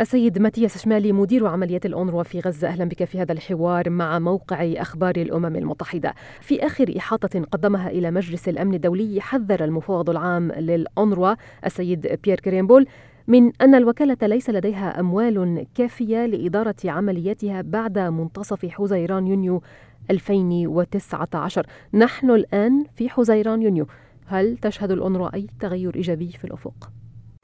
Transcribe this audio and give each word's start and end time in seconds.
السيد 0.00 0.38
ماتياس 0.38 0.78
شمالي 0.78 1.12
مدير 1.12 1.46
عمليات 1.46 1.86
الأونروا 1.86 2.22
في 2.22 2.40
غزة. 2.40 2.68
أهلا 2.68 2.84
بك 2.84 3.04
في 3.04 3.20
هذا 3.20 3.32
الحوار 3.32 3.90
مع 3.90 4.18
موقع 4.18 4.72
أخبار 4.76 5.16
الأمم 5.16 5.56
المتحدة. 5.56 6.14
في 6.40 6.66
آخر 6.66 6.94
إحاطة 6.98 7.40
قدمها 7.40 7.90
إلى 7.90 8.10
مجلس 8.10 8.48
الأمن 8.48 8.74
الدولي 8.74 9.20
حذر 9.20 9.64
المفوض 9.64 10.10
العام 10.10 10.52
للأونروا 10.52 11.34
السيد 11.66 12.18
بيير 12.24 12.40
كريمبول 12.40 12.86
من 13.26 13.52
أن 13.60 13.74
الوكالة 13.74 14.16
ليس 14.22 14.50
لديها 14.50 15.00
أموال 15.00 15.66
كافية 15.74 16.26
لإدارة 16.26 16.76
عملياتها 16.84 17.62
بعد 17.62 17.98
منتصف 17.98 18.66
حزيران 18.66 19.26
يونيو 19.26 19.62
2019 20.10 21.66
نحن 21.94 22.30
الآن 22.30 22.84
في 22.94 23.08
حزيران 23.08 23.62
يونيو. 23.62 23.86
هل 24.26 24.56
تشهد 24.56 24.90
الأونروا 24.90 25.34
أي 25.34 25.46
تغير 25.60 25.94
إيجابي 25.94 26.28
في 26.28 26.44
الأفق؟ 26.44 26.90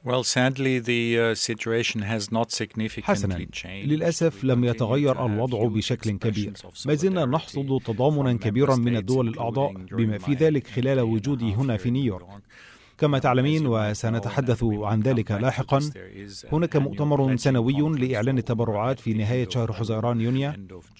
Well, 0.05 0.23
sadly, 0.23 0.79
the 0.81 1.17
uh, 1.17 1.33
situation 1.33 2.01
has 2.01 2.29
not 2.29 2.51
significantly 2.51 3.03
حسنا. 3.03 3.47
للأسف 3.65 4.43
لم 4.43 4.63
يتغير 4.63 5.25
الوضع 5.25 5.67
بشكل 5.67 6.11
كبير. 6.11 6.53
ما 6.85 6.93
زلنا 6.93 7.25
نحصد 7.25 7.81
تضامنا 7.85 8.33
كبيرا 8.33 8.75
من 8.75 8.95
الدول 8.97 9.27
الأعضاء 9.27 9.73
بما 9.73 10.17
في 10.17 10.33
ذلك 10.33 10.67
خلال 10.67 10.99
وجودي 10.99 11.53
هنا 11.53 11.77
في 11.77 11.91
نيويورك. 11.91 12.27
كما 12.97 13.19
تعلمين 13.19 13.67
وسنتحدث 13.67 14.63
عن 14.63 14.99
ذلك 15.01 15.31
لاحقا. 15.31 15.79
هناك 16.51 16.75
مؤتمر 16.75 17.35
سنوي 17.35 17.97
لإعلان 17.97 18.37
التبرعات 18.37 18.99
في 18.99 19.13
نهاية 19.13 19.49
شهر 19.49 19.73
حزيران 19.73 20.21
يونيو 20.21 20.51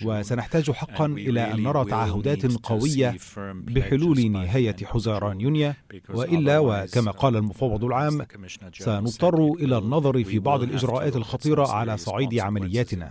وسنحتاج 0.06 0.72
حقا 0.72 1.06
إلى 1.06 1.54
أن 1.54 1.64
نرى 1.64 1.86
تعهدات 1.86 2.46
قوية 2.64 3.18
بحلول 3.54 4.32
نهاية 4.32 4.76
حزيران 4.86 5.42
يونيو. 5.42 5.74
وإلا 6.10 6.60
وكما 6.60 7.12
قال 7.12 7.36
المفوض 7.36 7.84
العام 7.84 8.26
سنضطر 8.74 9.52
إلى 9.54 9.78
النظر 9.78 10.24
في 10.24 10.40
بعض 10.40 10.64
الإجراءات 10.64 11.16
الخطيرة 11.16 11.68
على 11.68 11.98
صعيد 11.98 12.40
عملياتنا. 12.40 13.10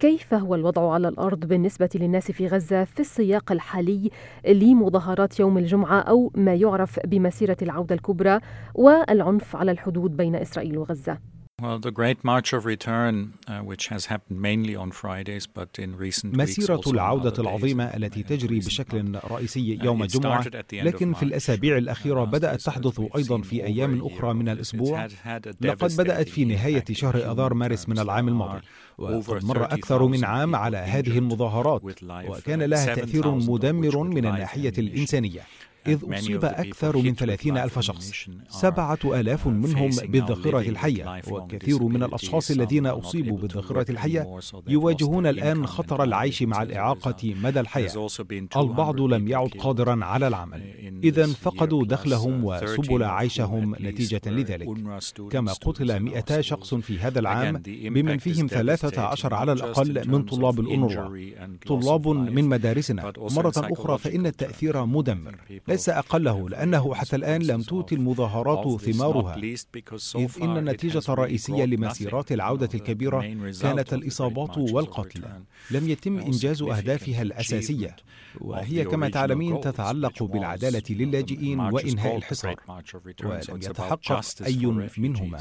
كيف 0.00 0.34
هو 0.34 0.54
الوضع 0.54 0.92
على 0.92 1.08
الأرض 1.08 1.40
بالنسبة 1.46 1.88
للناس 1.94 2.30
في 2.30 2.46
غزة 2.46 2.84
في 2.84 3.00
السياق 3.00 3.52
الحالي 3.52 4.10
لمظاهرات 4.48 5.40
يوم 5.40 5.58
الجمعة 5.58 6.00
أو 6.00 6.32
ما 6.34 6.54
يعرف 6.54 6.98
بمسيرة 7.06 7.56
العودة 7.62 7.94
الكبرى 7.94 8.40
والعنف 8.74 9.56
على 9.56 9.70
الحدود 9.70 10.16
بين 10.16 10.36
إسرائيل 10.36 10.78
وغزة. 10.78 11.18
مسيرة 16.24 16.80
العودة 16.86 17.42
العظيمة 17.42 17.84
التي 17.84 18.22
تجري 18.22 18.58
بشكل 18.58 19.18
رئيسي 19.30 19.78
يوم 19.82 20.02
الجمعة، 20.02 20.44
لكن 20.72 21.12
في 21.12 21.22
الأسابيع 21.22 21.76
الأخيرة 21.78 22.24
بدأت 22.24 22.60
تحدث 22.60 23.00
أيضا 23.16 23.40
في 23.40 23.64
أيام 23.64 24.06
أخرى 24.06 24.34
من 24.34 24.48
الأسبوع. 24.48 25.08
لقد 25.60 25.96
بدأت 25.96 26.28
في 26.28 26.44
نهاية 26.44 26.84
شهر 26.92 27.32
آذار 27.32 27.54
مارس 27.54 27.88
من 27.88 27.98
العام 27.98 28.28
الماضي، 28.28 28.60
وقد 28.98 29.44
مر 29.44 29.64
أكثر 29.64 30.06
من 30.06 30.24
عام 30.24 30.56
على 30.56 30.76
هذه 30.76 31.18
المظاهرات، 31.18 31.82
وكان 32.28 32.62
لها 32.62 32.94
تأثير 32.94 33.30
مدمر 33.30 34.02
من 34.02 34.26
الناحية 34.26 34.72
الإنسانية. 34.78 35.40
إذ 35.88 35.98
أصيب 36.14 36.44
أكثر 36.44 36.96
من 36.96 37.14
30 37.14 37.58
ألف 37.58 37.78
شخص. 37.78 38.28
سبعة 38.48 38.98
آلاف 39.04 39.46
منهم 39.46 39.90
بالذخيرة 40.06 40.60
الحية 40.60 41.22
وكثير 41.30 41.82
من 41.82 42.02
الأشخاص 42.02 42.50
الذين 42.50 42.86
أصيبوا 42.86 43.38
بالذخيرة 43.38 43.86
الحية 43.90 44.20
يواجهون 44.68 45.26
الآن 45.26 45.66
خطر 45.66 46.02
العيش 46.02 46.42
مع 46.42 46.62
الإعاقة 46.62 47.34
مدى 47.42 47.60
الحياة. 47.60 47.86
البعض 48.56 49.00
لم 49.00 49.28
يعد 49.28 49.48
قادرا 49.58 50.04
على 50.04 50.28
العمل. 50.28 50.60
إذا 51.04 51.26
فقدوا 51.26 51.84
دخلهم 51.84 52.44
وسبل 52.44 53.04
عيشهم 53.04 53.76
نتيجة 53.80 54.20
لذلك. 54.26 54.68
كما 55.30 55.52
قتل 55.52 56.00
200 56.00 56.40
شخص 56.40 56.74
في 56.74 56.98
هذا 56.98 57.18
العام 57.18 57.62
بمن 57.66 58.18
فيهم 58.18 58.46
13 58.46 59.34
على 59.34 59.52
الأقل 59.52 60.08
من 60.08 60.22
طلاب 60.22 60.60
الأنروا. 60.60 61.18
طلاب 61.66 62.08
من 62.08 62.44
مدارسنا. 62.44 63.12
مرة 63.18 63.52
أخرى 63.56 63.98
فإن 63.98 64.26
التأثير 64.26 64.84
مدمر. 64.84 65.36
ليس 65.68 65.88
أقله 65.88 66.48
لأنه 66.48 66.94
حتى 66.94 67.16
الآن 67.16 67.42
لم 67.42 67.62
تؤتي 67.62 67.94
المظاهرات 67.94 68.80
ثمارها. 68.80 69.36
إذ 70.16 70.30
إن 70.42 70.56
النتيجة 70.56 71.02
الرئيسية 71.08 71.64
لمسيرات 71.64 72.32
العودة 72.32 72.68
الكبيرة 72.74 73.20
كانت 73.62 73.92
الإصابات 73.94 74.58
والقتل 74.58 75.22
لم 75.70 75.88
يتم 75.88 76.18
إنجاز 76.18 76.62
أهدافها 76.62 77.22
الأساسية. 77.22 77.96
وهي 78.40 78.84
كما 78.84 79.08
تعلمين 79.08 79.60
تتعلق 79.60 80.22
بالعدالة 80.22 80.82
للاجئين 80.94 81.70
is 81.70 81.74
وإنهاء 81.74 82.16
الحصار. 82.16 82.54
ولم 83.24 83.60
يتحقق 83.70 84.46
أي 84.46 84.66
منهما. 84.98 85.38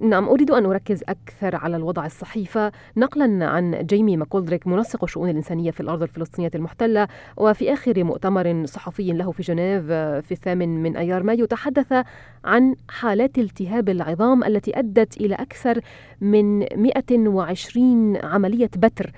نعم 0.00 0.28
أريد 0.28 0.50
أن 0.50 0.64
أركز 0.66 1.02
أكثر 1.08 1.56
على 1.56 1.76
الوضع 1.76 2.06
الصحي 2.06 2.44
فنقلا 2.44 3.46
عن 3.46 3.86
جيمي 3.86 4.16
ماكولدريك 4.16 4.66
منسق 4.66 5.04
الشؤون 5.04 5.30
الإنسانية 5.30 5.70
في 5.70 5.80
الأرض 5.80 6.02
الفلسطينية 6.02 6.50
المحتلة 6.54 7.08
وفي 7.36 7.72
آخر 7.72 8.04
مؤتمر 8.04 8.66
صحفي 8.66 9.12
له 9.12 9.32
في 9.32 9.42
جنيف 9.42 9.84
في 10.26 10.32
الثامن 10.32 10.82
من 10.82 10.96
أيار 10.96 11.22
مايو 11.22 11.44
تحدث 11.46 11.92
عن 12.44 12.74
حالات 12.88 13.38
التهاب 13.38 13.88
العظام 13.88 14.44
التي 14.44 14.78
أدت 14.78 15.16
إلى 15.16 15.34
أكثر 15.34 15.80
من 16.20 16.58
120 16.76 18.16
عملية 18.16 18.70
بتر. 18.76 19.12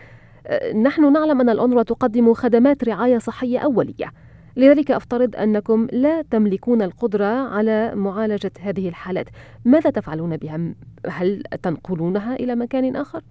نحن 0.83 1.13
نعلم 1.13 1.41
أن 1.41 1.49
الأونروا 1.49 1.83
تقدم 1.83 2.35
خدمات 2.35 2.85
رعاية 2.85 3.19
صحية 3.19 3.59
أولية 3.59 4.13
لذلك 4.57 4.91
أفترض 4.91 5.37
أنكم 5.37 5.87
لا 5.93 6.23
تملكون 6.23 6.83
القدرة 6.83 7.25
على 7.25 7.95
معالجة 7.95 8.53
هذه 8.61 8.89
الحالات 8.89 9.27
ماذا 9.65 9.91
تفعلون 9.91 10.37
بها؟ 10.37 10.75
هل 11.07 11.43
تنقلونها 11.63 12.35
إلى 12.35 12.55
مكان 12.55 12.97
آخر؟ 12.97 13.23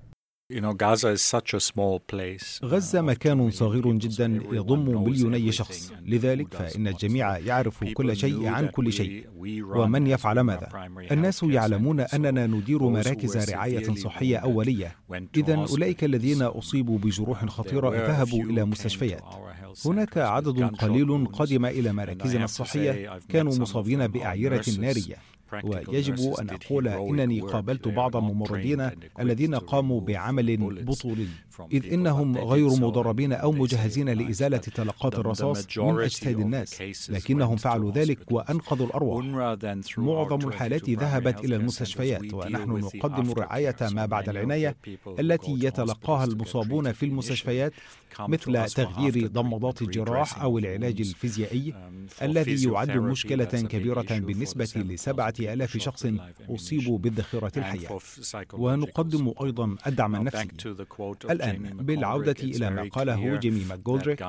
غزة 2.66 3.02
مكان 3.02 3.52
صغير 3.52 3.91
جدا 3.91 4.41
يضم 4.52 5.03
مليوني 5.03 5.52
شخص. 5.52 5.94
لذلك 6.06 6.53
فإن 6.53 6.88
الجميع 6.88 7.38
يعرف 7.38 7.84
كل 7.84 8.18
شيء 8.18 8.47
عن 8.47 8.68
كل 8.68 8.94
شيء. 8.94 9.28
ومن 9.75 10.08
يفعل 10.08 10.40
ماذا؟ 10.40 10.69
الناس 11.12 11.44
يعلمون 11.44 12.00
أننا 12.00 12.47
ندير 12.47 12.84
مراكز 12.84 13.52
رعاية 13.52 13.96
صحية 13.96 14.38
أولية. 14.38 14.96
إذا 15.38 15.56
أولئك 15.56 16.03
الذين 16.03 16.42
أصيبوا 16.42 16.97
بجروح 16.97 17.46
خطيرة 17.46 17.90
ذهبوا 17.90 18.44
إلى 18.44 18.66
مستشفيات. 18.66 19.24
هناك 19.86 20.18
عدد 20.18 20.63
قليل 20.63 21.28
قدم 21.28 21.66
إلى 21.66 21.94
مراكزنا 21.94 22.44
الصحية. 22.44 23.19
كانوا 23.30 23.56
مصابين 23.56 24.08
بأعيرة 24.08 24.66
نارية. 24.80 25.32
ويجب 25.64 26.34
أن 26.40 26.50
أقول 26.50 26.88
إنني 26.88 27.40
قابلت 27.42 27.88
بعض 27.88 28.16
الممرضين 28.16 28.90
الذين 29.20 29.56
قاموا 29.56 30.02
بعمل 30.02 30.58
بطولي 30.84 31.28
إذ 31.72 31.94
إنهم 31.94 32.38
غير 32.38 32.68
مدربين 32.70 33.34
أو 33.34 33.52
مجهزين 33.52 34.09
لإزالة 34.09 34.58
تلقات 34.58 35.16
الرصاص 35.20 35.78
من 35.78 36.00
أجساد 36.00 36.40
الناس. 36.40 36.81
لكنهم 37.09 37.56
فعلوا 37.56 37.92
ذلك 37.92 38.31
وأنقذوا 38.31 38.88
الأرواح. 38.88 39.26
معظم 39.98 40.48
الحالات 40.48 40.90
ذهبت 40.90 41.46
إلى 41.46 41.56
المستشفيات 41.56 42.34
ونحن 42.34 42.70
نقدم 42.72 43.31
الرعاية 43.31 43.75
ما 43.81 44.06
بعد 44.06 44.30
العناية 44.30 44.75
التي 45.20 45.52
يتلقاها 45.62 46.24
المصابون 46.25 46.92
في 46.92 47.06
المستشفيات 47.06 47.74
مثل 48.20 48.66
تغيير 48.66 49.28
ضمضات 49.28 49.81
الجراح 49.81 50.42
أو 50.42 50.58
العلاج 50.58 51.00
الفيزيائي 51.00 51.74
الذي 52.22 52.70
يعد 52.70 52.98
مشكلة 52.98 53.46
كبيرة 53.46 54.20
بالنسبة 54.20 54.70
لسبعة 54.75 55.34
ألاف 55.54 55.78
شخص 55.78 56.06
أصيبوا 56.50 56.98
بالذخيرة 56.98 57.52
الحية. 57.58 57.88
ونقدم 58.54 59.34
أيضا 59.44 59.76
الدعم 59.88 60.16
النفسي. 60.16 60.48
الآن 61.30 61.78
بالعودة 61.78 62.36
إلى 62.42 62.70
ما 62.70 62.90
قاله 62.90 63.36
جيمي 63.38 63.64
ماكجولدريك 63.66 64.22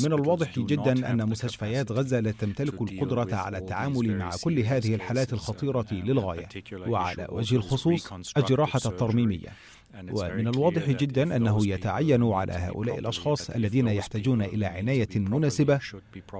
من 0.00 0.12
الواضح 0.12 0.58
جدا 0.58 1.10
أن 1.10 1.28
مستشفيات 1.28 1.92
غزة 1.92 2.20
لا 2.20 2.30
تمتلك 2.30 2.82
القدرة 2.82 3.34
على 3.34 3.58
التعامل 3.58 4.18
مع 4.18 4.30
كل 4.44 4.58
هذه 4.58 4.94
الحالات 4.94 5.32
الخطيرة 5.32 5.86
للغاية 5.92 6.48
وعلى 6.72 7.26
وجه 7.30 7.56
الخصوص 7.56 8.12
الجراحة 8.36 8.80
الترميمية. 8.86 9.48
ومن 9.94 10.48
الواضح 10.48 10.90
جدا 10.90 11.36
أنه 11.36 11.66
يتعين 11.66 12.22
على 12.32 12.52
هؤلاء 12.52 12.98
الأشخاص 12.98 13.50
الذين 13.50 13.88
يحتاجون 13.88 14.42
إلى 14.42 14.66
عناية 14.66 15.08
مناسبة 15.16 15.80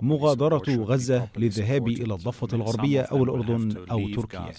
مغادرة 0.02 0.62
غزة 0.68 1.28
للذهاب 1.36 1.88
إلى 1.88 2.14
الضفة 2.14 2.48
الغربية 2.52 3.00
أو 3.00 3.24
الأردن 3.24 3.84
أو 3.90 4.08
تركيا. 4.08 4.52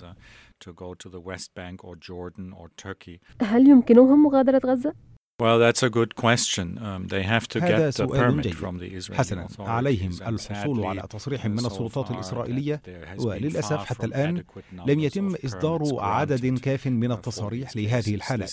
هل 3.42 3.68
يمكنهم 3.68 4.24
مغادرة 4.24 4.62
غزة؟ 4.66 4.94
Well, 5.42 5.58
that's 5.58 5.82
a 5.82 5.90
good 5.90 6.14
question. 6.14 6.78
Um, 6.78 7.08
they 7.08 7.24
have 7.24 7.48
to 7.48 7.60
get 7.60 7.90
سؤال 7.90 8.42
the 8.42 8.42
جيد. 8.42 8.54
From 8.54 8.78
the 8.78 9.14
حسنا. 9.14 9.48
عليهم 9.60 10.12
الحصول 10.28 10.86
على 10.86 11.02
تصريح 11.10 11.46
من 11.46 11.60
السلطات 11.60 12.12
الإسرائيلية. 12.12 12.82
وللأسف 13.20 13.86
حتى 13.86 14.06
الآن 14.06 14.44
لم 14.88 15.00
يتم 15.00 15.36
إصدار 15.46 15.82
عدد 16.00 16.60
كاف 16.60 16.88
من 16.88 17.12
التصاريح 17.12 17.76
لهذه 17.76 18.16
الحالة. 18.16 18.48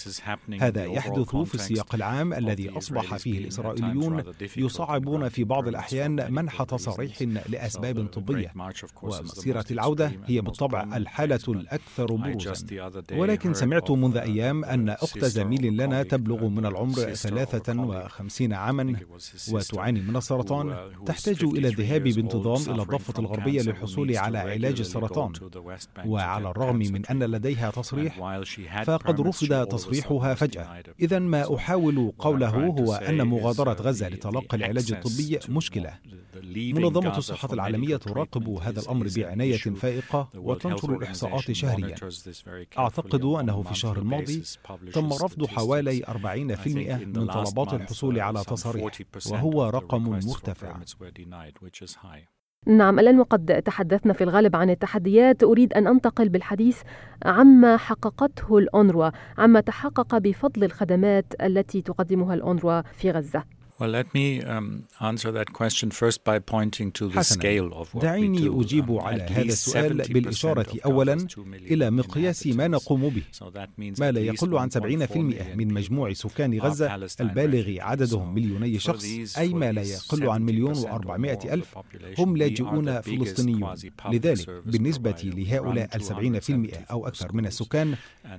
هذا 0.60 0.84
يحدث 0.84 1.36
في 1.36 1.54
السياق 1.54 1.94
العام 1.94 2.32
الذي 2.32 2.70
أصبح 2.70 3.16
فيه 3.16 3.38
الإسرائيليون 3.38 4.22
يصعبون 4.56 5.28
في 5.28 5.44
بعض 5.44 5.68
الأحيان 5.68 6.32
منح 6.32 6.62
تصاريح 6.62 7.22
لأسباب 7.22 8.06
طبية. 8.06 8.52
ومسيرة 9.02 9.64
العودة 9.70 10.12
هي 10.26 10.40
بالطبع 10.40 10.96
الحالة 10.96 11.40
الأكثر 11.48 12.06
بروزا. 12.06 12.54
ولكن 13.12 13.54
سمعت 13.54 13.90
منذ 13.90 14.16
أيام 14.16 14.64
أن 14.64 14.88
أخت 14.88 15.24
زميل 15.24 15.76
لنا 15.76 16.02
تبلغ 16.02 16.48
من 16.48 16.69
العمر 16.70 17.14
53 17.14 18.52
عاما 18.52 18.96
وتعاني 19.52 20.00
من 20.00 20.16
السرطان 20.16 20.90
تحتاج 21.06 21.44
إلى 21.44 21.68
الذهاب 21.68 22.02
بانتظام 22.02 22.74
إلى 22.74 22.82
الضفة 22.82 23.14
الغربية 23.18 23.62
للحصول 23.62 24.16
على 24.16 24.38
علاج 24.38 24.80
السرطان. 24.80 25.32
وعلى 26.06 26.50
الرغم 26.50 26.76
من 26.76 27.06
أن 27.06 27.22
لديها 27.22 27.70
تصريح 27.70 28.40
فقد 28.84 29.20
رفض 29.20 29.66
تصريحها 29.66 30.34
فجأة. 30.34 30.82
إذا 31.00 31.18
ما 31.18 31.56
أحاول 31.56 32.12
قوله 32.18 32.48
هو 32.48 32.94
أن 32.94 33.22
مغادرة 33.22 33.72
غزة 33.72 34.08
لتلقي 34.08 34.56
العلاج 34.56 34.92
الطبي 34.92 35.38
مشكلة. 35.48 35.98
منظمة 36.54 37.18
الصحة 37.18 37.52
العالمية 37.52 37.96
تراقب 37.96 38.48
هذا 38.48 38.80
الأمر 38.80 39.08
بعناية 39.16 39.56
فائقة 39.56 40.28
وتنشر 40.36 40.96
الإحصاءات 40.96 41.52
شهريا. 41.52 41.96
أعتقد 42.78 43.24
أنه 43.24 43.62
في 43.62 43.70
الشهر 43.70 43.98
الماضي 43.98 44.42
تم 44.92 45.12
رفض 45.12 45.46
حوالي 45.46 46.04
40 46.08 46.56
من 46.66 47.26
طلبات 47.26 47.74
الحصول 47.74 48.16
uh, 48.16 48.18
على 48.18 48.44
تصاريح 48.44 48.86
40% 48.86 49.32
وهو 49.32 49.68
رقم 49.68 50.02
مرتفع. 50.02 50.76
نعم 52.66 52.98
الآن 52.98 53.20
وقد 53.20 53.62
تحدثنا 53.62 54.12
في 54.12 54.24
الغالب 54.24 54.56
عن 54.56 54.70
التحديات. 54.70 55.42
أريد 55.42 55.72
أن 55.72 55.86
أنتقل 55.86 56.28
بالحديث 56.28 56.82
عما 57.24 57.76
حققته 57.76 58.58
الأونروا 58.58 59.10
عما 59.38 59.60
تحقق 59.60 60.18
بفضل 60.18 60.64
الخدمات 60.64 61.26
التي 61.42 61.82
تقدمها 61.82 62.34
الأونروا 62.34 62.82
في 62.82 63.10
غزة. 63.10 63.59
Well, 63.80 63.88
let 63.88 64.12
me 64.12 64.42
um, 64.42 64.84
answer 65.00 65.32
that 65.32 65.54
question 65.54 65.90
first 65.90 66.22
by 66.22 66.38
pointing 66.38 66.92
to 66.92 67.08
the 67.08 67.24
scale 67.24 67.72
of 67.72 67.94
what 67.94 68.02
دعيني 68.02 68.38
we 68.38 68.42
do. 68.42 68.62
أجيب 68.62 68.98
um, 68.98 69.02
على 69.02 69.22
هذا 69.22 69.42
السؤال 69.42 69.96
بالإشارة 69.96 70.66
أولا 70.84 71.26
إلى 71.38 71.90
مقياس 71.90 72.46
ما 72.46 72.68
نقوم 72.68 73.08
به 73.08 73.22
ما 73.98 74.10
لا 74.10 74.20
يقل 74.20 74.56
عن 74.58 74.70
70% 74.70 74.76
من 75.56 75.74
مجموع 75.74 76.12
سكان 76.12 76.58
غزة 76.58 76.94
البالغ 77.20 77.80
عددهم 77.82 78.34
مليوني 78.34 78.78
شخص 78.78 79.38
أي 79.38 79.48
ما 79.48 79.72
لا 79.72 79.82
يقل 79.82 80.28
عن 80.28 80.42
مليون 80.42 80.76
وأربعمائة 80.76 81.54
ألف 81.54 81.78
هم 82.18 82.36
لاجئون 82.36 83.00
فلسطينيون. 83.00 83.74
لذلك 84.12 84.50
بالنسبة 84.66 85.16
لهؤلاء 85.24 85.88
ال 85.96 86.02
70% 86.42 86.90
أو 86.90 87.06
أكثر 87.06 87.32
من 87.32 87.46
السكان 87.46 87.94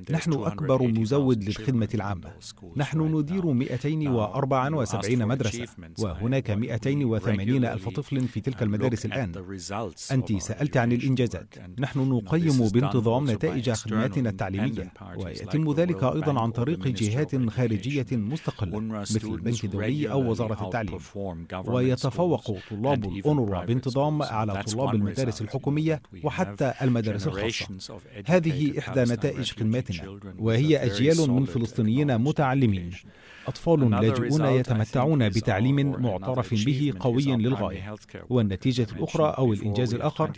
نحن 0.10 0.34
أكبر 0.34 0.84
مزود 0.84 1.44
للخدمة 1.44 1.90
العامة. 1.94 2.32
نحن 2.76 3.02
ندير 3.02 3.46
274 3.46 5.31
مدرسة 5.32 5.68
وهناك 6.00 6.52
280 6.52 7.66
ألف 7.66 7.90
طفل 7.90 8.28
في 8.28 8.42
تلك 8.42 8.64
المدارس 8.64 9.06
الآن. 9.06 9.32
أنت 10.12 10.34
سألت 10.34 10.78
عن 10.78 10.92
الإنجازات. 10.92 11.56
نحن 11.80 12.00
نقيم 12.00 12.68
بانتظام 12.68 13.32
نتائج 13.32 13.72
خدماتنا 13.72 14.30
التعليمية. 14.30 14.94
ويتم 15.16 15.74
ذلك 15.74 16.04
أيضا 16.04 16.42
عن 16.42 16.52
طريق 16.52 16.88
جهات 16.88 17.50
خارجية 17.50 18.06
مستقلة 18.12 18.80
مثل 18.80 19.34
البنك 19.34 19.64
الدولي 19.64 20.12
أو 20.12 20.32
وزارة 20.32 20.66
التعليم. 20.66 21.00
ويتفوق 21.66 22.58
طلاب 22.70 23.06
الأونروا 23.06 23.66
بانتظام 23.66 24.24
على 24.24 24.64
طلاب 24.64 24.96
المدارس 24.96 25.42
الحكومية 25.42 26.02
وحتى 26.24 26.74
المدارس 26.82 27.28
الخاصة. 27.28 27.68
هذه 28.26 28.80
إحدى 28.80 29.02
نتائج 29.02 29.52
خدماتنا. 29.52 30.20
وهي 30.40 30.78
أجيال 30.78 31.32
من 31.32 31.46
فلسطينيين 31.46 32.18
متعلمين. 32.18 32.92
أطفال 33.48 33.92
لاجئون 33.92 34.46
يتمتعون 34.46 35.21
بتعليم 35.28 36.02
معترف 36.02 36.54
به 36.66 36.94
قوي 37.00 37.24
للغاية. 37.24 37.96
والنتيجة 38.30 38.88
الأخرى 38.96 39.36
أو 39.38 39.54
الإنجاز 39.54 39.94
الآخر؟ 39.94 40.32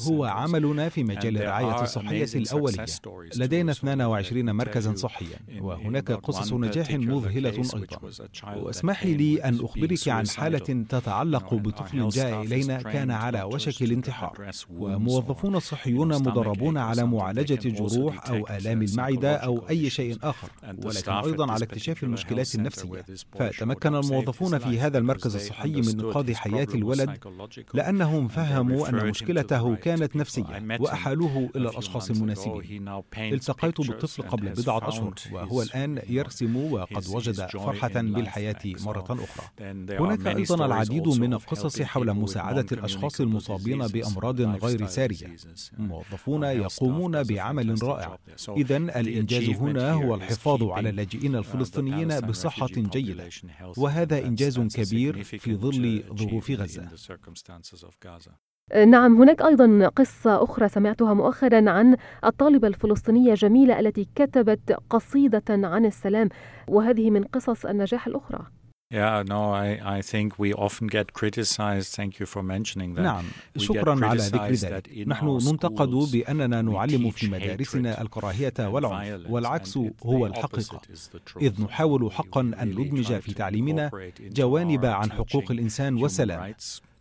هو 0.00 0.24
عملنا 0.24 0.88
في 0.88 1.04
مجال 1.04 1.36
الرعاية 1.36 1.82
الصحية 1.82 2.28
الأولية. 2.34 2.84
لدينا 3.36 3.72
22 3.72 4.50
مركزا 4.52 4.94
صحيا. 4.94 5.38
وهناك 5.60 6.12
قصص 6.12 6.52
نجاح 6.52 6.90
مذهلة 6.90 7.50
أيضا. 7.50 7.98
واسمحي 8.56 9.14
لي 9.14 9.44
أن 9.44 9.64
أخبرك 9.64 10.08
عن 10.08 10.28
حالة 10.28 10.84
تتعلق 10.88 11.54
بطفل 11.54 12.08
جاء 12.08 12.42
إلينا 12.42 12.82
كان 12.82 13.10
على 13.10 13.42
وشك 13.42 13.82
الانتحار. 13.82 14.50
وموظفون 14.70 15.60
صحيون 15.60 16.08
مدربون 16.08 16.78
على 16.78 17.06
معالجة 17.06 17.68
جروح 17.68 18.30
أو 18.30 18.46
آلام 18.50 18.82
المعدة 18.82 19.36
أو 19.36 19.68
أي 19.70 19.90
شيء 19.90 20.16
آخر. 20.22 20.48
ولكن 20.84 21.12
أيضا 21.12 21.52
على 21.52 21.64
اكتشاف 21.64 22.04
المشكلات 22.04 22.54
النفسية 22.54 23.04
فتمكن 23.38 23.94
الموظفون 23.94 24.19
في 24.58 24.80
هذا 24.80 24.98
المركز 24.98 25.34
الصحي 25.34 25.68
من 25.68 26.00
إنقاذ 26.00 26.34
حياة 26.34 26.68
الولد 26.74 27.18
لأنهم 27.74 28.28
فهموا 28.28 28.88
أن 28.88 29.08
مشكلته 29.08 29.74
كانت 29.74 30.16
نفسية 30.16 30.76
وأحالوه 30.80 31.50
إلى 31.56 31.68
الأشخاص 31.68 32.10
المناسبين. 32.10 32.88
التقيت 33.18 33.80
بالطفل 33.80 34.22
قبل 34.22 34.48
بضعة 34.48 34.88
أشهر 34.88 35.14
وهو 35.32 35.62
الآن 35.62 36.02
يرسم 36.08 36.56
وقد 36.72 37.08
وجد 37.08 37.46
فرحة 37.46 38.00
بالحياة 38.02 38.60
مرة 38.64 39.04
أخرى. 39.10 39.46
هناك 39.98 40.26
أيضا 40.26 40.66
العديد 40.66 41.08
من 41.08 41.34
القصص 41.34 41.82
حول 41.82 42.14
مساعدة 42.14 42.66
الأشخاص 42.72 43.20
المصابين 43.20 43.86
بأمراض 43.86 44.40
غير 44.40 44.86
سارية. 44.86 45.36
موظفون 45.78 46.42
يقومون 46.42 47.22
بعمل 47.22 47.82
رائع. 47.82 48.18
إذا 48.48 48.76
الإنجاز 48.76 49.48
هنا 49.48 49.92
هو 49.92 50.14
الحفاظ 50.14 50.62
على 50.62 50.88
اللاجئين 50.88 51.36
الفلسطينيين 51.36 52.20
بصحة 52.20 52.66
جيدة. 52.76 53.28
وهذا 53.76 53.99
إنجاز 54.12 54.60
كبير 54.60 55.22
في 55.22 55.56
ظل 55.56 56.04
ظروف 56.14 56.50
غزة. 56.50 56.88
نعم 58.86 59.22
هناك 59.22 59.42
أيضا 59.42 59.88
قصة 59.88 60.44
أخرى 60.44 60.68
سمعتها 60.68 61.14
مؤخرا 61.14 61.70
عن 61.70 61.96
الطالبة 62.24 62.68
الفلسطينية 62.68 63.34
جميلة 63.34 63.80
التي 63.80 64.08
كتبت 64.14 64.76
قصيدة 64.90 65.42
عن 65.48 65.86
السلام 65.86 66.28
وهذه 66.68 67.10
من 67.10 67.24
قصص 67.24 67.66
النجاح 67.66 68.06
الأخرى. 68.06 68.46
Yeah, 68.92 69.22
no, 69.22 69.52
I, 69.54 69.98
I 69.98 70.02
think 70.02 70.36
we 70.36 70.52
often 70.52 70.88
get 70.88 71.12
criticized. 71.12 71.94
Thank 71.94 72.18
you 72.18 72.26
for 72.26 72.42
mentioning 72.42 72.94
that. 72.94 73.02
نعم 73.02 73.24
شكرا 73.56 74.06
على 74.06 74.22
ذكر 74.22 74.52
ذلك 74.52 75.08
نحن 75.08 75.26
ننتقد 75.26 75.88
بأننا 76.12 76.62
نعلم 76.62 77.10
في 77.10 77.28
مدارسنا 77.28 78.00
الكراهية 78.02 78.52
والعنف 78.58 79.30
والعكس 79.30 79.76
هو 80.02 80.26
الحقيقة 80.26 80.80
إذ 81.40 81.62
نحاول 81.62 82.12
حقا 82.12 82.40
أن 82.40 82.68
ندمج 82.68 83.18
في 83.18 83.32
تعليمنا 83.34 83.90
جوانب 84.20 84.84
عن 84.86 85.12
حقوق 85.12 85.50
الإنسان 85.50 86.02
والسلام 86.02 86.54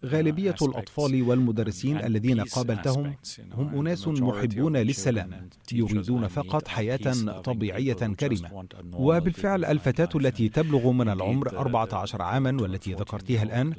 غالبية 0.05 0.55
الأطفال 0.61 1.23
والمدرسين 1.23 1.97
الذين 1.97 2.41
قابلتهم 2.41 3.15
هم 3.53 3.79
أناس 3.79 4.07
محبون 4.07 4.77
للسلام 4.77 5.49
يريدون 5.71 6.27
فقط 6.27 6.67
حياة 6.67 7.13
طبيعية 7.41 7.93
كريمة. 7.93 8.67
وبالفعل 8.93 9.65
الفتاة 9.65 10.09
التي 10.15 10.49
تبلغ 10.49 10.91
من 10.91 11.09
العمر 11.09 11.57
14 11.57 12.21
عاما 12.21 12.61
والتي 12.61 12.93
ذكرتها 12.93 13.43
الآن 13.43 13.73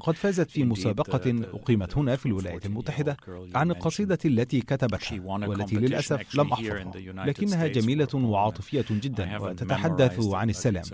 قد 0.00 0.14
فازت 0.14 0.50
في 0.50 0.64
مسابقة 0.64 1.34
أقيمت 1.54 1.96
هنا 1.98 2.16
في 2.16 2.26
الولايات 2.26 2.66
المتحدة 2.66 3.16
عن 3.54 3.70
القصيدة 3.70 4.18
التي 4.24 4.60
كتبتها 4.60 5.20
والتي 5.48 5.76
للأسف 5.76 6.36
لم 6.36 6.52
أحفظها 6.52 7.26
لكنها 7.26 7.66
جميلة 7.66 8.08
وعاطفية 8.14 8.84
جدا 8.90 9.38
وتتحدث 9.38 10.24
عن 10.34 10.50
السلام. 10.50 10.84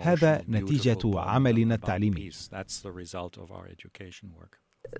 هذا 0.00 0.44
نتيجة 0.48 0.98
عملنا 1.20 1.74
التعليمي. 1.74 2.30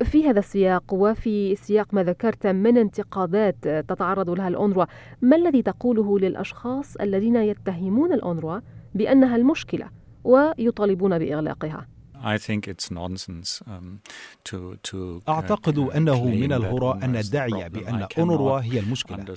في 0.05 0.29
هذا 0.29 0.39
السياق 0.39 0.95
وفي 0.95 1.57
سياق 1.57 1.95
ما 1.95 2.03
ذكرت 2.03 2.47
من 2.47 2.79
انتقادات 2.79 3.69
تتعرض 3.69 4.31
لها 4.31 4.49
الأونروا 4.49 4.85
ما 5.23 5.37
الذي 5.37 5.63
تقوله 5.63 6.19
للأشخاص 6.19 6.97
الذين 6.97 7.37
يتهمون 7.37 8.13
الأونروا 8.13 8.61
بأنها 8.95 9.37
المشكلة 9.37 9.91
ويطالبون 10.25 11.19
بإغلاقها؟ 11.19 11.89
Um, 12.23 13.99
to, 14.45 14.77
أعتقد 15.29 15.79
أنه 15.79 16.25
من 16.25 16.53
الهراء 16.53 17.05
أن 17.05 17.17
ندعي 17.19 17.69
بأن 17.69 18.07
أونروا 18.19 18.61
هي 18.61 18.79
المشكلة. 18.79 19.35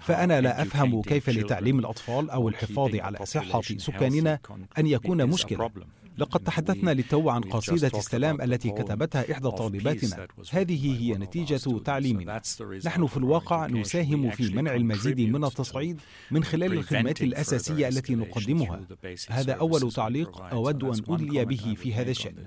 فأنا 0.00 0.40
لا 0.40 0.62
أفهم 0.62 1.02
كيف 1.02 1.28
لتعليم 1.30 1.78
الأطفال 1.78 2.30
أو 2.30 2.48
الحفاظ 2.48 2.96
على 2.96 3.18
صحة 3.26 3.60
سكاننا 3.60 4.38
أن 4.78 4.86
يكون 4.86 5.26
مشكلة. 5.26 5.70
لقد 6.18 6.40
تحدثنا 6.40 6.90
للتو 6.90 7.30
عن 7.30 7.40
قصيدة 7.40 7.98
السلام 7.98 8.42
التي 8.42 8.70
كتبتها 8.70 9.32
إحدى 9.32 9.50
طالباتنا. 9.50 10.26
هذه 10.50 11.02
هي 11.02 11.12
نتيجة 11.12 11.78
تعليمنا. 11.84 12.42
نحن 12.84 13.06
في 13.06 13.16
الواقع 13.16 13.66
نساهم 13.66 14.30
في 14.30 14.54
منع 14.54 14.74
المزيد 14.74 15.20
من 15.20 15.44
التصعيد 15.44 16.00
من 16.30 16.44
خلال 16.44 16.72
الخدمات 16.72 17.22
الأساسية 17.22 17.88
التي 17.88 18.14
نقدمها. 18.14 18.80
هذا 19.28 19.52
أول 19.52 19.92
تعليق 19.92 20.42
أود 20.42 20.84
أن 20.84 21.02
أدلي 21.08 21.44
به 21.44 21.74
في 21.78 21.94
هذا 21.94 22.10
الشأن. 22.10 22.46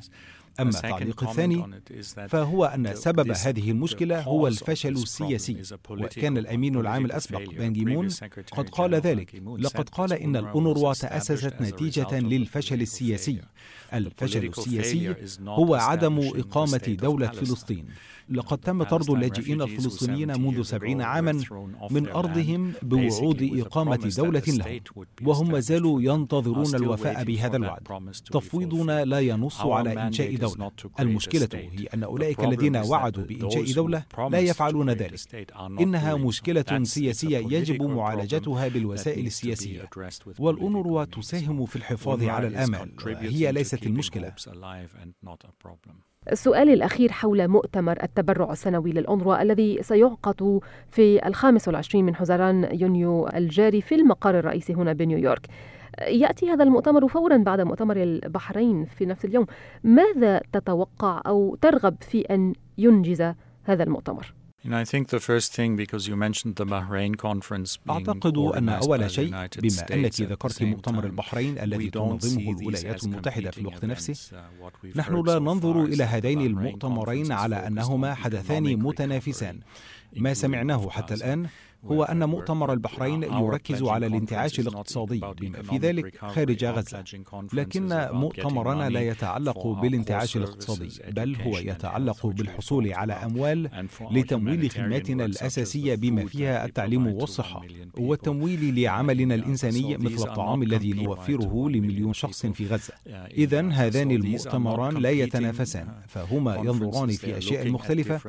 أما 0.60 0.70
التعليق 0.70 1.24
الثاني 1.24 1.82
فهو 2.28 2.66
أن 2.66 2.96
سبب 2.96 3.32
هذه 3.32 3.72
المشكلة 3.72 4.22
هو 4.22 4.48
الفشل 4.48 4.92
السياسي 4.92 5.62
وكان 5.90 6.38
الأمين 6.38 6.76
العام 6.76 7.06
الأسبق 7.06 7.50
بان 7.50 7.74
جيمون 7.74 8.08
قد 8.52 8.70
قال 8.70 8.96
ذلك 8.96 9.42
لقد 9.58 9.90
قال 9.90 10.14
إن 10.14 10.36
الأونروا 10.36 10.94
تأسست 10.94 11.62
نتيجة 11.62 12.20
للفشل 12.20 12.82
السياسي. 12.82 13.42
الفشل 13.94 14.46
السياسي 14.46 15.16
هو 15.42 15.76
عدم 15.76 16.20
إقامة 16.20 16.98
دولة 17.02 17.28
فلسطين. 17.28 17.86
لقد 18.30 18.58
تم 18.58 18.84
طرد 18.84 19.10
اللاجئين 19.10 19.62
الفلسطينيين 19.62 20.42
منذ 20.42 20.62
سبعين 20.62 21.02
عاما 21.02 21.44
من 21.92 22.10
أرضهم 22.10 22.74
بوعود 22.82 23.50
إقامة 23.60 24.14
دولة 24.18 24.44
لهم 24.48 24.80
وهم 25.24 25.52
ما 25.52 25.60
زالوا 25.60 26.02
ينتظرون 26.02 26.76
الوفاء 26.76 27.24
بهذا 27.24 27.58
الوعد. 27.58 27.82
تفويضنا 28.32 29.06
لا 29.06 29.20
ينص 29.20 29.62
على 29.62 30.08
إنشاء 30.08 30.36
دولة 30.36 30.47
المشكلة 31.00 31.50
هي 31.54 31.86
أن 31.94 32.04
أولئك 32.04 32.44
الذين 32.44 32.78
وعدوا 32.78 33.24
بإنشاء 33.24 33.74
دولة 33.74 34.04
لا 34.30 34.40
يفعلون 34.40 34.90
ذلك. 34.90 35.46
إنها 35.80 36.16
مشكلة 36.16 36.84
سياسية 36.84 37.38
يجب 37.38 37.84
معالجتها 37.84 38.68
بالوسائل 38.68 39.26
السياسية. 39.26 39.90
والأونروا 40.40 41.04
تساهم 41.04 41.66
في 41.66 41.76
الحفاظ 41.76 42.24
على 42.24 42.48
الآمال 42.48 42.92
هي 43.06 43.52
ليست 43.52 43.86
المشكلة. 43.86 44.34
سؤالي 46.34 46.74
الأخير 46.74 47.12
حول 47.12 47.48
مؤتمر 47.48 48.04
التبرع 48.04 48.52
السنوي 48.52 48.92
للأونروا 48.92 49.42
الذي 49.42 49.84
سيعقد 49.84 50.60
في 50.90 51.28
الخامس 51.28 51.68
والعشرين 51.68 52.06
من 52.06 52.16
حزيران 52.16 52.70
يونيو 52.74 53.28
الجاري 53.28 53.82
في 53.82 53.96
المقر 53.96 54.40
الرئيسي 54.40 54.74
هنا 54.74 54.94
بنيويورك. 54.94 55.48
يأتي 56.02 56.50
هذا 56.50 56.64
المؤتمر 56.64 57.08
فورا 57.08 57.38
بعد 57.38 57.62
مؤتمر 57.62 57.98
البحرين 57.98 58.86
في 58.86 59.06
نفس 59.06 59.26
اليوم. 59.26 59.46
ماذا 59.84 60.42
تتوقع 60.54 61.22
أو 61.28 61.56
ترغب 61.62 61.96
في 62.02 62.22
أن 62.22 62.54
ينجز 62.78 63.34
هذا 63.64 63.84
المؤتمر؟ 63.84 64.34
أعتقد 67.90 68.38
أن 68.38 68.70
أول 68.70 69.12
شيء 69.12 69.30
بما 69.30 69.86
أنك 69.94 70.22
ذكرت 70.22 70.64
مؤتمر 70.64 71.06
البحرين 71.06 71.60
الذي 71.60 71.90
تنظمه 71.90 72.60
الولايات 72.60 73.04
المتحدة 73.04 73.52
في 73.52 73.62
الوقت 73.62 73.86
نفسه. 73.86 74.38
نحن 74.96 75.24
لا 75.26 75.40
ننظر 75.40 75.84
إلى 75.84 76.04
هذين 76.04 76.42
المؤتمرين 76.42 77.32
على 77.32 77.68
أنهما 77.68 78.14
حدثان 78.14 78.64
متنافسان. 78.80 79.60
ما 80.16 80.34
سمعناه 80.34 80.90
حتى 80.90 81.14
الآن 81.14 81.48
هو 81.86 82.04
أن 82.04 82.30
مؤتمر 82.30 82.74
البحرين 82.74 83.24
يركز 83.24 83.84
على 83.84 84.08
الانتعاش 84.08 84.60
الاقتصادي. 84.60 85.22
بما 85.42 85.62
في 85.62 85.78
ذلك 85.78 86.18
خارج 86.18 86.66
غزة. 86.66 87.04
لكن 87.54 88.08
مؤتمرنا 88.12 88.90
لا 88.90 89.02
يتعلق 89.02 89.68
بالانتعاش 89.68 90.38
الاقتصادي 90.38 90.90
بل 91.12 91.36
هو 91.36 91.58
يتعلق 91.58 92.28
بالحصول 92.28 92.94
على 92.94 93.14
أموال 93.14 93.70
لتمويل 94.12 94.72
خدماتنا 94.72 95.26
الأساسية 95.26 95.96
بما 95.96 96.26
فيها 96.26 96.66
التعليم 96.66 97.08
والصحة 97.08 97.62
والتمويل 97.98 98.82
لعملنا 98.82 99.36
الإنساني 99.36 99.98
مثل 99.98 100.30
الطعام 100.30 100.64
الذي 100.64 100.94
نوفره 100.94 101.70
لمليون 101.70 102.14
شخص 102.14 102.46
في 102.46 102.68
غزة. 102.68 102.94
إذا 103.38 103.70
هذان 103.70 104.12
المؤتمران 104.12 104.98
لا 104.98 105.10
يتنافسان 105.10 105.88
فهما 106.08 106.56
ينظران 106.56 107.10
في 107.10 107.38
أشياء 107.38 107.70
مختلفة 107.72 108.20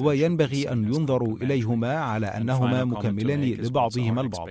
وينبغي 0.00 0.72
أن 0.72 0.84
ينظر 0.84 1.24
إليهما 1.42 1.94
على 1.94 2.26
أنهما 2.26 2.84
مكملان 2.90 3.44
لبعضهما 3.44 4.20
البعض. 4.20 4.48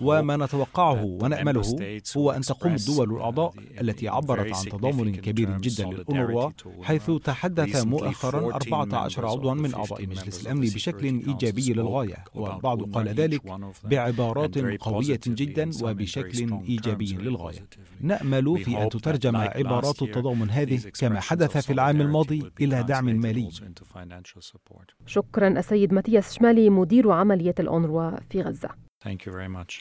وما 0.00 0.36
نتوقعه 0.36 1.04
ونأمله 1.04 2.00
هو 2.16 2.30
أن 2.30 2.40
تقوم 2.40 2.74
الدول 2.74 3.12
الأعضاء 3.12 3.54
التي 3.80 4.08
عبرت 4.08 4.56
عن 4.56 4.64
تضامن 4.64 5.14
كبير 5.14 5.58
جدا 5.58 5.84
للأونروا 5.84 6.50
حيث 6.82 7.10
تحدث 7.10 7.86
مؤخرا 7.86 8.54
14 8.54 9.26
عضوا 9.26 9.54
من 9.54 9.74
أعضاء 9.74 10.06
مجلس 10.06 10.42
الأمن 10.42 10.60
بشكل 10.60 11.04
إيجابي 11.04 11.72
للغاية 11.72 12.24
والبعض 12.34 12.82
قال 12.82 13.08
ذلك 13.08 13.42
بعبارات 13.84 14.58
قوية 14.58 15.20
جدا 15.26 15.70
وبشكل 15.82 16.60
إيجابي 16.68 17.12
للغاية. 17.12 17.66
نأمل 18.00 18.64
في 18.64 18.82
أن 18.82 18.88
تترجم 18.88 19.36
عبارات 19.36 20.02
التضامن 20.02 20.50
هذه 20.50 20.80
كما 21.00 21.20
حدث 21.20 21.56
في 21.56 21.72
العام 21.72 22.00
الماضي 22.00 22.42
إلى 22.60 22.82
دعم 22.82 23.04
مالي. 23.04 23.50
شكرا 25.06 25.48
السيد 25.48 25.94
ماتياس 25.94 26.34
شمالي 26.34 26.70
مدير 26.70 27.10
عملية 27.10 27.49
الأونروا 27.58 28.10
في 28.30 28.42
غزة. 28.42 28.68
Thank 29.04 29.18
you 29.26 29.32
very 29.32 29.48
much. 29.48 29.72